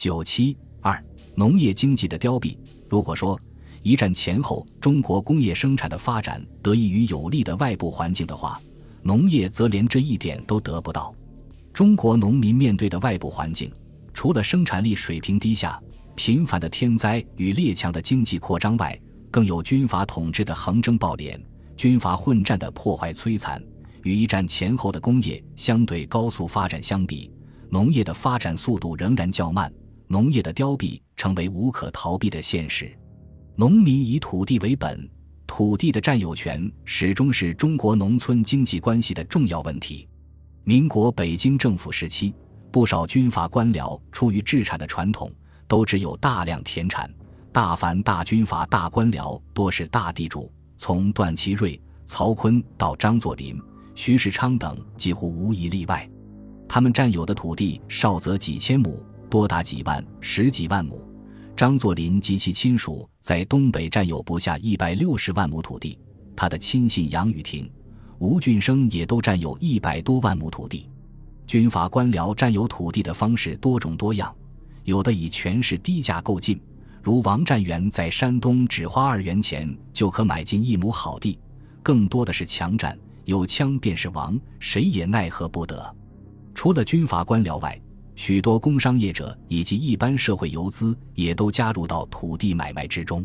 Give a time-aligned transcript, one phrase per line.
[0.00, 0.98] 九七二
[1.34, 2.56] 农业经济的凋敝。
[2.88, 3.38] 如果说
[3.82, 8.58] 一战前后中国工业生产的发展得益于有利的外部环境的话，
[9.02, 11.14] 农业则连这一点都得不到。
[11.74, 13.70] 中国农民面对的外部环境，
[14.14, 15.78] 除了生产力水平低下、
[16.14, 18.98] 频繁的天灾与列强的经济扩张外，
[19.30, 21.38] 更有军阀统治的横征暴敛、
[21.76, 23.62] 军阀混战的破坏摧残。
[24.04, 27.30] 与一战前后的工业相对高速发展相比，
[27.68, 29.70] 农业的发展速度仍然较慢，
[30.12, 32.92] 农业的凋敝成为无可逃避的现实。
[33.54, 35.08] 农民以土地为本，
[35.46, 40.08] 土地的占有权始终是中国农村经济关系的重要问题。
[40.64, 42.34] 民国北京政府时期，
[42.72, 45.30] 不少军阀官僚出于制产的传统，
[45.68, 47.08] 都只有大量田产。
[47.52, 53.56] 大凡大军阀、大官僚，多是大地主，从段祺瑞、曹锟到张作霖、
[53.94, 56.10] 徐世昌等，几乎无一例外。
[56.68, 61.02] 他们占有的土地少则几千亩，多达几万、十几万亩。
[61.56, 65.98] 张作霖及其亲属在东北占有不下一百六十万亩土地，
[66.34, 67.70] 他的亲信杨雨婷。
[68.18, 70.90] 吴俊升也都占有一百多万亩土地，
[71.46, 74.34] 军阀官僚占有土地的方式多种多样，
[74.84, 76.60] 有的以权势低价购进，
[77.02, 81.38] 如王占元在山东只花二元钱就可买进一亩好地；
[81.82, 85.96] 更多的是强占，有枪便是王，谁也奈何不得。
[86.54, 87.80] 除了军阀官僚外，
[88.20, 93.24] 许多工商业者以及一般社会游资也都加入到土地买卖之中，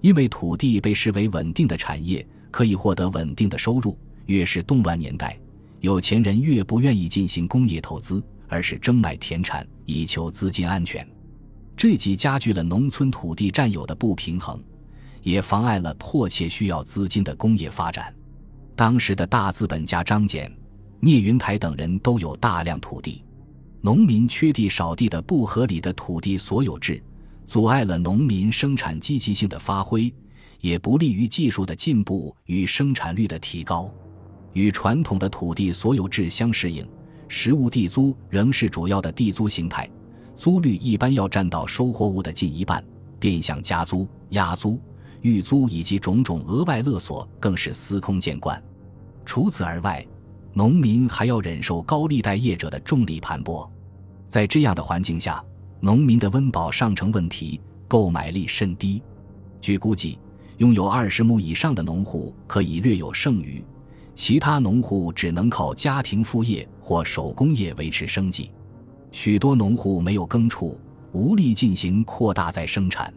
[0.00, 3.94] 因为土地被视为稳定的产业，可以获得稳定的收入。
[4.24, 5.38] 越是动乱年代，
[5.80, 11.06] 有钱人越不愿意进行工业投资，而是争买田产以求资金安全。
[11.76, 14.58] 这既加剧了农村土地占有的不平衡，
[15.22, 18.10] 也妨碍了迫切需要资金的工业发展。
[18.74, 20.50] 当时的大资本家张謇、
[21.00, 23.22] 聂云台等人都有大量土地，
[23.84, 27.02] 农民缺地少地的不合理的土地所有制，
[27.44, 30.14] 阻碍了农民生产积极性的发挥，
[30.60, 33.92] 也不利于技术的进步与生产率的提高。
[34.52, 36.86] 与传统的土地所有制相适应，
[37.26, 39.90] 实物地租仍是主要的地租形态，
[40.36, 42.84] 租率一般要占到收获物的近一半，
[43.18, 44.80] 变相加租、压租、
[45.22, 48.62] 预租以及种种额外勒索更是司空见惯。
[49.26, 50.06] 除此而外，
[50.52, 53.68] 农民还要忍受高利贷业者的重力盘剥，
[54.32, 55.44] 在这样的环境下，
[55.78, 59.02] 农民的温饱尚成问题，购买力甚低。
[59.60, 60.18] 据估计，
[60.56, 63.62] 拥有二十亩以上的农户可以略有剩余。
[64.14, 68.50] 其他农户只能靠家庭副业或手工业维持生计，
[69.10, 70.80] 许多农户没有耕畜，
[71.12, 73.12] 无力进行扩大再生产。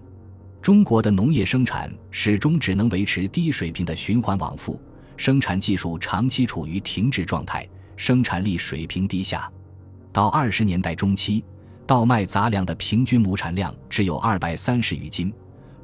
[0.61, 4.77] 中国的农业生产始终只能维持低水平的循环往复，
[5.15, 7.65] 生产技术长期处于停滞状态，
[7.95, 9.49] 生产力水平低下。
[10.15, 11.43] 到二十年代中期，
[11.85, 15.29] 稻麦杂粮的平均亩产量只有二百三十余斤，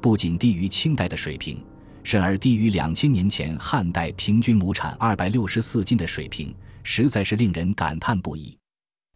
[0.00, 1.62] 不仅低于清代的水平。
[2.02, 8.56] 甚而低于两千年前汉代平均亩产二百六十四斤的水平，实在是令人感叹不已。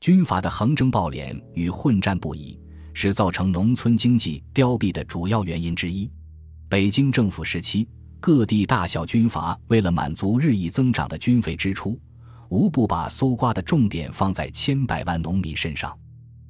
[0.02, 2.60] 军阀的横征暴敛与混战不已，
[2.92, 6.10] 是造成农村经济凋敝的主要原因之一。
[6.68, 7.88] 北京政府时期，
[8.20, 11.98] 各地大小军阀为了满足日益增长的军费支出，
[12.48, 15.96] 无不把搜刮的重点放在千百万农民身上。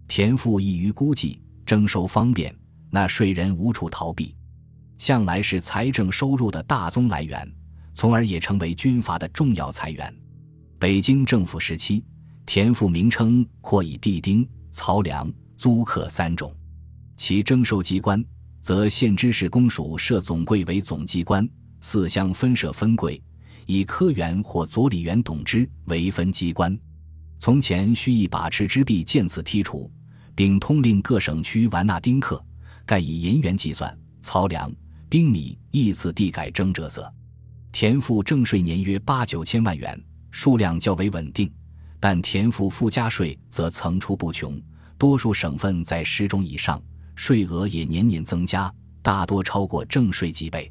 [0.09, 2.55] 田赋易于估计，征收方便，
[2.91, 4.35] 纳税人无处逃避。
[4.99, 7.51] 向来是财政收入的大宗来源，
[7.93, 10.15] 从而也成为军阀的重要财源。
[10.79, 12.05] 北京政府时期，
[12.47, 16.55] 田赋名称或以地丁、漕粮、租客三种。
[17.17, 18.25] 其征收机关，
[18.61, 21.49] 则县知事公署设总柜为总机关，
[21.81, 23.21] 四乡分设分柜，
[23.67, 26.77] 以科员或佐理员董之为分机关。
[27.39, 29.91] 从前需以把持之弊渐次剔除，
[30.35, 32.43] 并通令各省区完纳丁克，
[32.87, 34.73] 盖以银元计算，漕粮。
[35.09, 37.09] 兵米一次地改征折色，
[37.71, 40.03] 田赋正税年约八九千万元，
[40.33, 41.49] 数量较为稳定，
[42.01, 44.61] 但田赋附加税则层出不穷，
[44.99, 46.83] 多数省份在十种以上，
[47.15, 48.71] 税额也年年增加，
[49.01, 50.71] 大多超过正税几倍。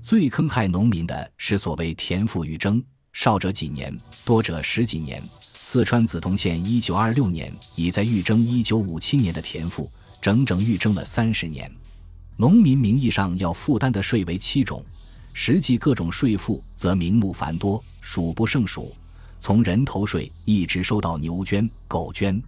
[0.00, 5.22] 最坑害农民的是所谓田赋预征，少者几年，多者十几年。
[5.60, 9.90] 四川梓潼县一九二六年已在预征一九五七年的田赋，
[10.20, 11.70] 整整预征了三十年。
[12.36, 14.82] 农民名义上要负担的税为七种，
[15.34, 18.94] 实际各种税赋则名目繁多，数不胜数。
[19.40, 22.40] 从人头税一直收到牛捐、狗捐。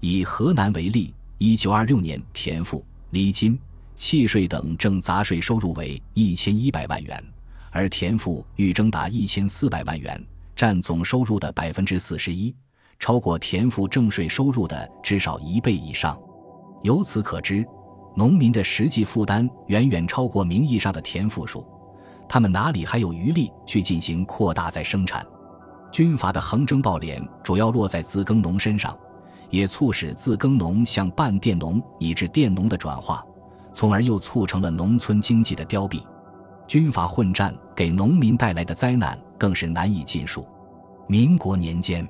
[0.00, 3.58] 以河南为例，一九二六年田赋、厘金、
[4.06, 7.24] 契税等正杂税收入为一千一百万元，
[7.70, 10.22] 而田赋预征达一千四百万元，
[10.54, 12.54] 占总收入的百分之四十一，
[12.98, 16.20] 超过田赋正税收入的至少一倍以上。
[16.82, 17.64] 由此可知，
[18.14, 21.66] 农民的实际负担远远超过名义上的田赋数，
[22.28, 25.26] 他们哪里还有余力去进行扩大再生产？
[25.90, 28.94] 军阀的横征暴敛主要落在自耕农身上，
[29.48, 33.24] 也促使自耕农向半佃农以至佃农的转化，
[33.74, 36.02] 从而又促成了农村经济的凋敝。
[36.66, 40.46] 军阀混战给农民带来的灾难更是难以尽数。
[41.06, 42.08] 民国年间，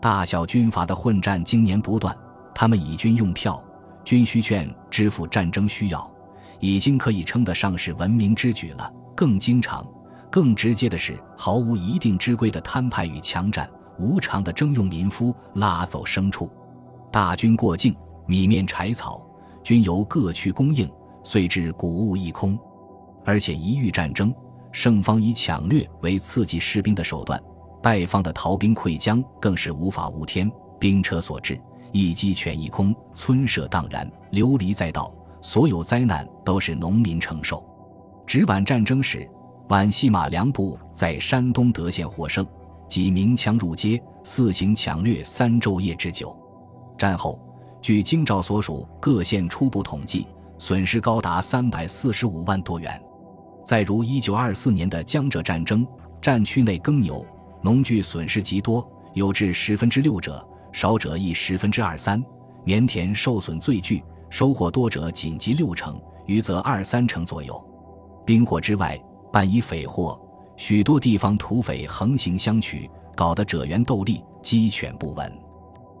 [0.00, 2.16] 大小军阀的混战经年不断，
[2.54, 3.62] 他们以军用票、
[4.02, 6.10] 军需券支付战争需要，
[6.60, 8.90] 已经可以称得上是文明之举了。
[9.14, 9.86] 更经常。
[10.30, 13.68] 更直接的是，毫无一定之规的摊派与强占，
[13.98, 16.50] 无偿的征用民夫，拉走牲畜。
[17.10, 17.94] 大军过境，
[18.24, 19.20] 米面柴草
[19.62, 20.90] 均由各区供应，
[21.22, 22.58] 遂致谷物一空。
[23.24, 24.34] 而且一遇战争，
[24.72, 27.40] 胜方以抢掠为刺激士兵的手段，
[27.82, 30.50] 败方的逃兵溃将更是无法无天。
[30.78, 31.60] 兵车所至，
[31.92, 37.64] 一鸡犬一空，村舍荡然，流离在道，所有灾难都是农民承受。
[38.26, 39.28] 直皖战争时。
[39.68, 42.46] 皖系马良部在山东德县获胜，
[42.88, 46.36] 即鸣枪入街，四行抢掠三昼夜之久。
[46.98, 47.40] 战后，
[47.82, 50.26] 据京兆所属各县初步统计，
[50.56, 52.98] 损失高达三百四十五万多元。
[53.64, 55.86] 再如一九二四年的江浙战争，
[56.20, 57.26] 战区内耕牛、
[57.60, 60.42] 农具损失极多，有至十分之六者，
[60.72, 62.24] 少者亦十分之二三。
[62.64, 67.62] 棉田受损最巨，收获多者仅及六成，余则二三成左右。
[68.24, 68.98] 兵祸之外。
[69.32, 70.20] 伴以匪祸，
[70.58, 72.86] 许多地方土匪横行相取，
[73.16, 75.32] 搞得者猿斗笠，鸡犬不闻。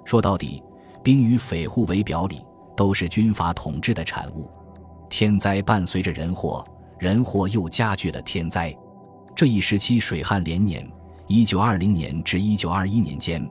[0.04, 0.62] 说到底，
[1.02, 2.44] 兵与匪户为表里，
[2.76, 4.50] 都是军阀统治的产物。
[5.08, 6.64] 天灾伴随着人祸，
[6.98, 8.74] 人祸又加剧了天灾。
[9.34, 10.88] 这一时期水旱连年，
[11.26, 13.46] 一九二零年至一九二一年间，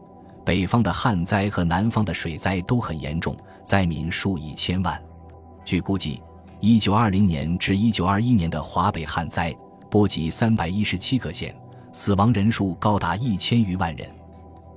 [0.46, 5.02] 北方的旱灾和南方的水灾都很严重，灾民数以千万。
[5.64, 6.22] 据估计，
[6.60, 9.54] 一九二零年至一九二一年的华北旱灾。
[9.90, 11.54] 波及三百一十七个县，
[11.92, 14.10] 死亡人数高达一千余万人。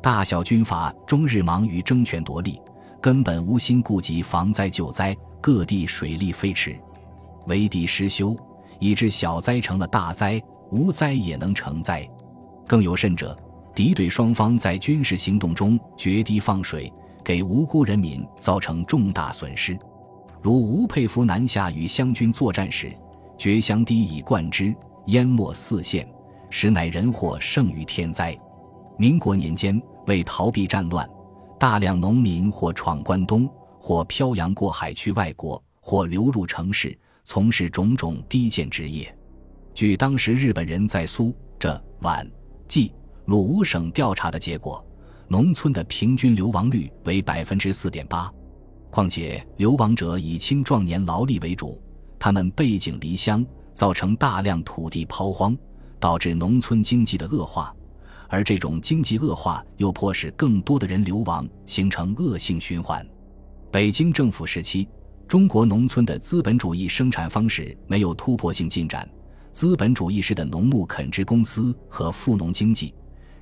[0.05, 2.61] 大小军阀终日忙于争权夺利，
[3.01, 5.17] 根本无心顾及防灾救灾。
[5.41, 6.79] 各地水利飞驰，
[7.47, 8.37] 围堤失修，
[8.79, 10.39] 以致小灾成了大灾，
[10.71, 12.07] 无灾也能成灾。
[12.67, 13.35] 更有甚者，
[13.75, 16.93] 敌对双方在军事行动中决堤放水，
[17.25, 19.75] 给无辜人民造成重大损失。
[20.43, 22.93] 如吴佩孚南下与湘军作战时，
[23.39, 24.77] 决湘堤以灌之。
[25.07, 26.07] 淹没四县，
[26.51, 28.39] 实乃人祸胜于天灾。
[28.97, 31.09] 民国年间，为逃避战乱，
[31.59, 33.49] 大量农民或闯关东，
[33.79, 39.17] 或漂洋过海去外国，或流入城市，从事种种低贱职业。
[39.75, 42.31] 据当时日本人在苏、浙、皖、
[42.69, 42.93] 冀、
[43.27, 44.85] 鲁五省调查的结果，
[45.29, 48.33] 农村的平均流亡率为百分之四点八。
[48.91, 51.83] 况且流亡者以青壮年劳力为主，
[52.19, 53.45] 他们背井离乡。
[53.75, 55.59] 造成大量土地抛荒，
[55.99, 57.74] 导致农村经济的恶化，
[58.35, 63.07] 而这种经济恶化又迫使更多的人流亡，形成恶性循环。
[63.71, 64.89] 北京政府时期，
[65.29, 69.09] 中国农村的资本主义生产方式没有突破性进展，
[69.53, 72.93] 资本主义式的农牧垦殖公司和富农经济，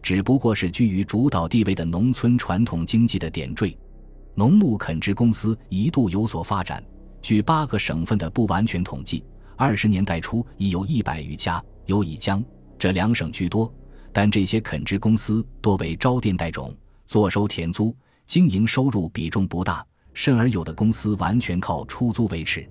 [0.03, 3.75] 只不过是居于主导地位的农村传统经济的点缀。
[4.35, 6.85] 农牧垦殖公司一度有所发展，
[7.23, 9.25] 据八个省份的不完全统计。
[9.57, 12.45] 二十年代初已有一百余家，有以江
[12.79, 13.73] 这两省居多，
[14.13, 16.75] 但这些垦殖公司多为招佃代种，
[17.07, 22.69] 坐收田租，经营收入比重不大，甚而有的公司完全靠出租维持。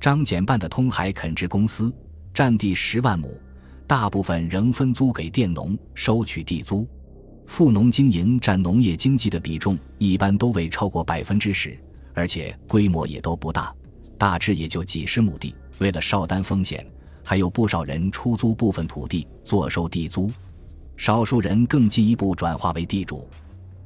[0.00, 1.94] 张謇办的通海垦殖公司，
[2.34, 3.40] 占地十万亩，
[3.86, 6.86] 大部分仍分租给佃农，收取地租。
[7.46, 11.78] 富农经营占农业经济的比重一般都未超过百分之十，
[12.14, 13.72] 而且规模也都不大，
[14.18, 15.54] 大致也就几十亩地。
[15.78, 16.86] 为了少担风险，
[17.22, 20.30] 还有不少人出租部分土地坐收地租，
[21.02, 23.28] 少数人更进一步转化为地主。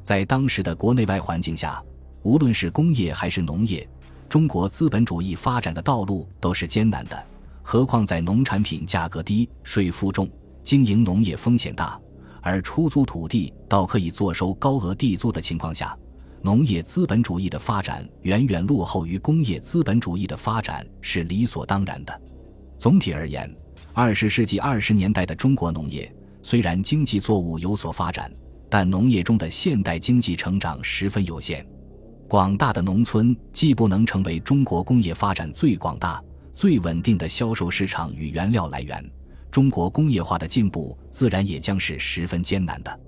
[0.03, 1.83] 在当时的国内外环境下，
[2.21, 3.89] 无论是工业还是农业，
[4.29, 7.25] 中国资本主义发展的道路都是艰难的。
[7.63, 10.29] 何况在农产品价格低、税负重、
[10.63, 11.99] 经营农业风险大，
[12.43, 15.97] 而出租土地倒可以坐收高额地租的情况下。
[16.43, 22.21] 农业资本主义的发展远远落后于工业资本主义的发展是理所当然的。
[22.77, 23.51] 总体而言，
[23.95, 26.15] 二十世纪二十年代的中国农业
[26.47, 28.33] 虽然经济作物有所发展，
[28.71, 31.67] 但农业中的现代经济成长十分有限。
[32.29, 36.23] 广大的农村既不能成为中国工业发展最广大、
[36.55, 39.05] 最稳定的销售市场与原料来源，
[39.51, 43.01] 中国工业化的进步自然也将是十分艰难的。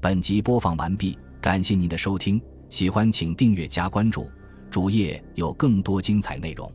[0.00, 4.30] 本集播放完毕，感谢您的收听，喜欢请订阅加关注，
[4.70, 6.72] 主页有更多精彩内容。